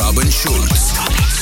[0.00, 1.41] Robin Schulz.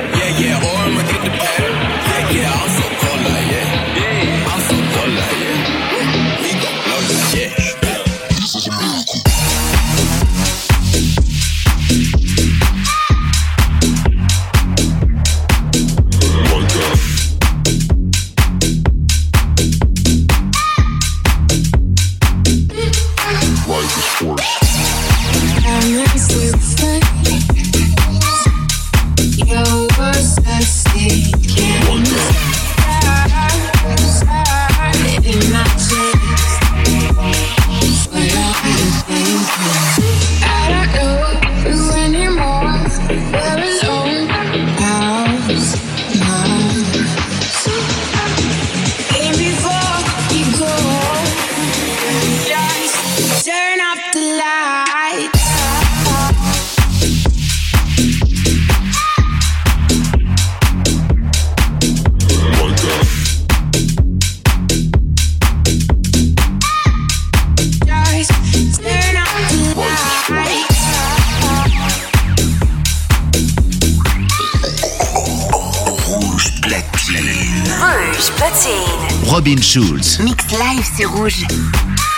[81.21, 81.45] rouge.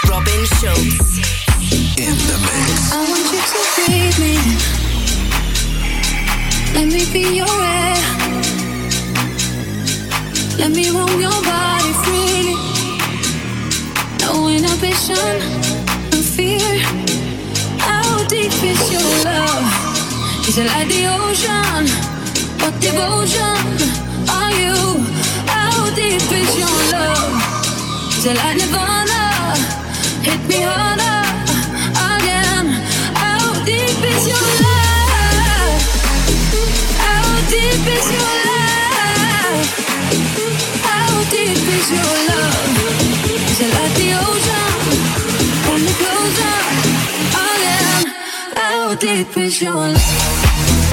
[0.09, 1.17] Robin Schulz.
[1.97, 2.91] In the mix.
[2.91, 4.35] I want you to breathe me.
[6.73, 7.99] Let me be your air.
[10.57, 12.55] Let me roam your body freely.
[14.21, 15.35] No inhibition,
[16.11, 16.73] no fear.
[17.79, 20.47] How deep is your love?
[20.47, 21.83] Is it like the ocean?
[22.61, 23.57] What devotion
[24.29, 24.77] are you?
[25.47, 27.52] How deep is your love?
[28.23, 28.53] Till I
[30.23, 31.19] hit me harder
[32.15, 32.67] again.
[33.19, 35.81] How deep is your love?
[37.03, 39.65] How deep is your love?
[40.87, 43.23] How deep is your love?
[43.33, 43.51] It
[44.23, 44.71] ocean?
[45.63, 46.57] Pull me closer
[47.51, 48.03] again.
[48.55, 50.92] How deep is your love?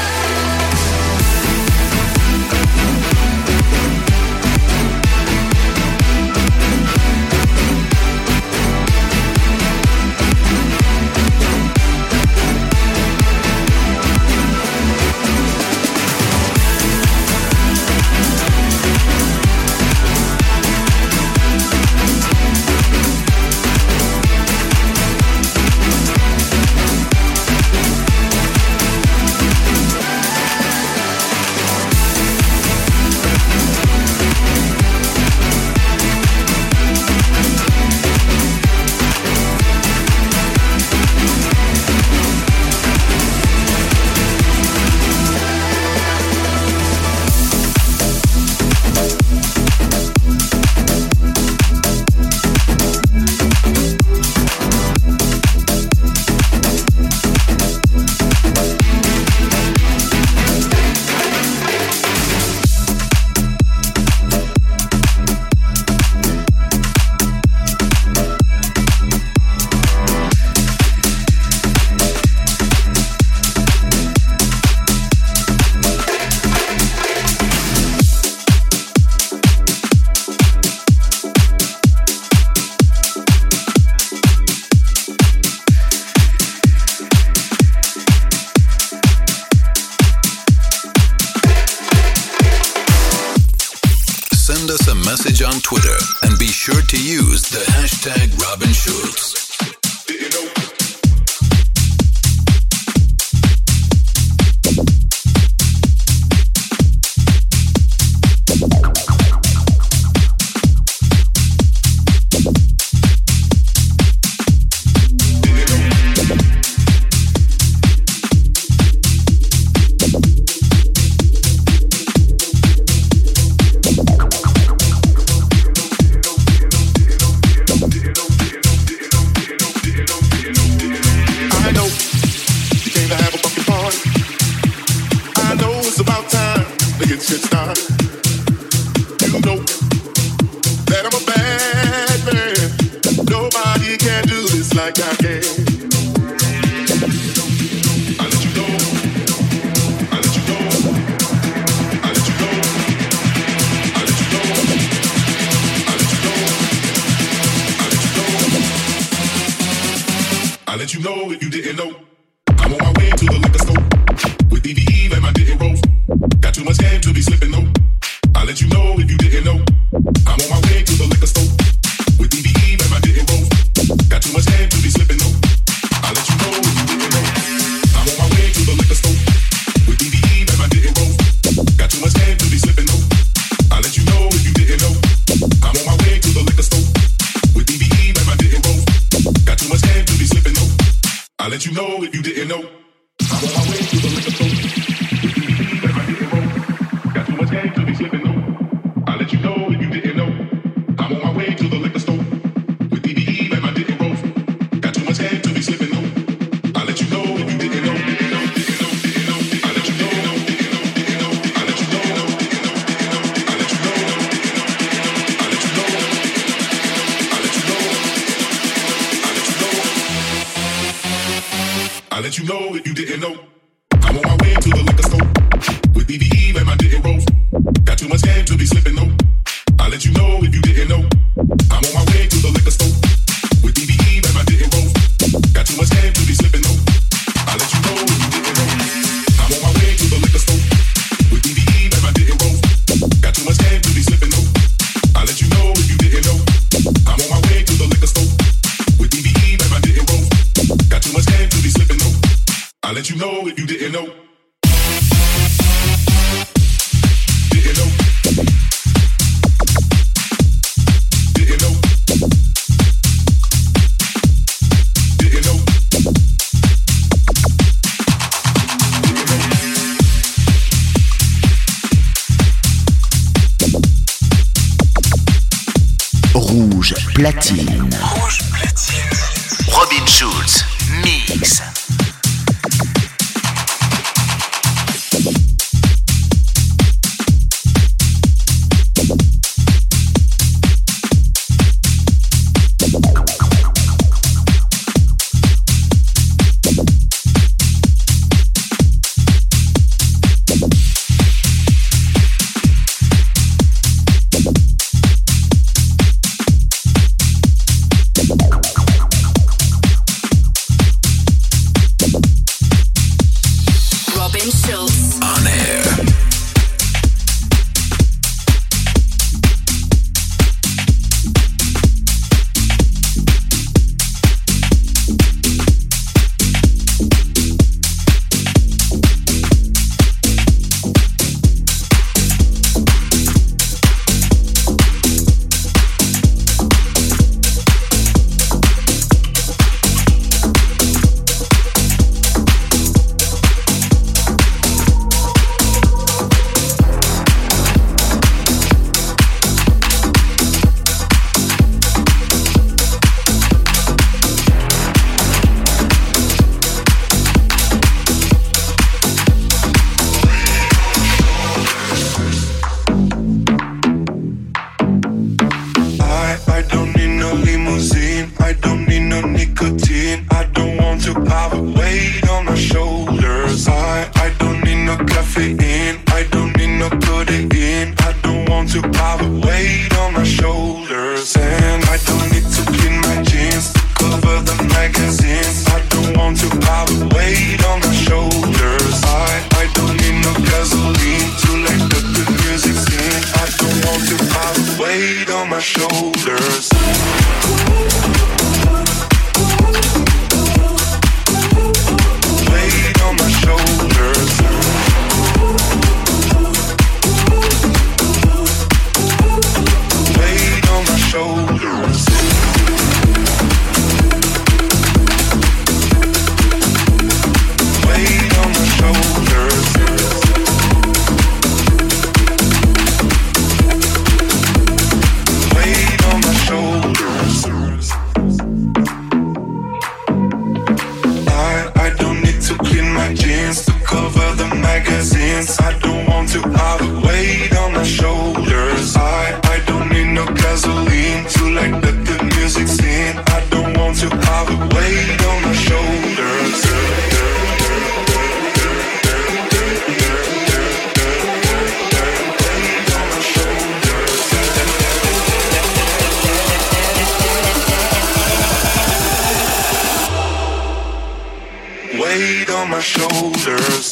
[462.81, 463.91] shoulders.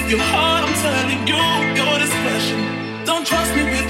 [0.00, 1.40] with your heart, I'm telling you,
[1.76, 2.60] you're the special.
[3.04, 3.89] Don't trust me with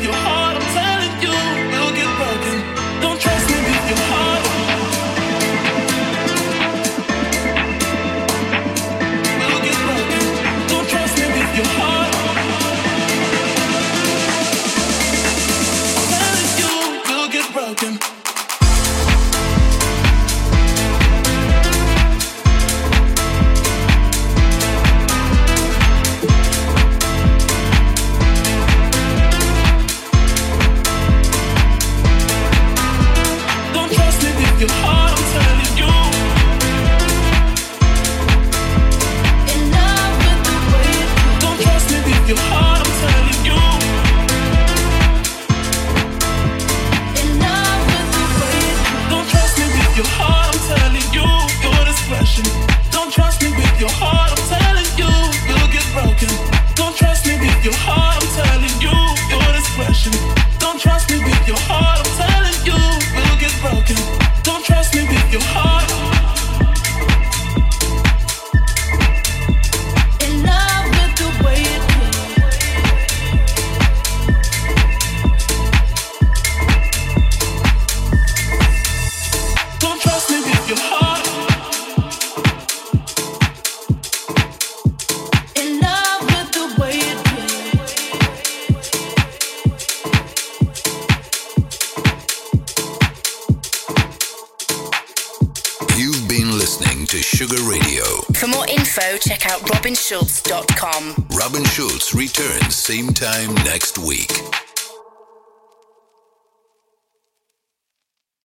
[103.20, 103.89] Time next.